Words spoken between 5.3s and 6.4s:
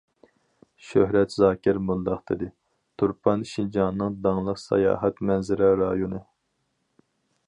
مەنزىرە رايونى.